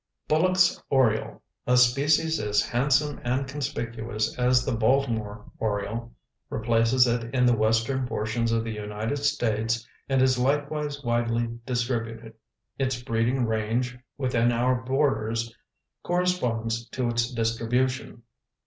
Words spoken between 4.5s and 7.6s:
the Baltimore Oriole, replaces it in the